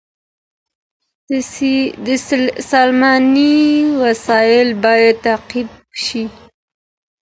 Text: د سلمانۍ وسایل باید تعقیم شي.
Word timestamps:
د 2.05 2.07
سلمانۍ 2.71 3.55
وسایل 4.01 4.69
باید 4.83 5.15
تعقیم 5.25 5.67
شي. 6.03 6.23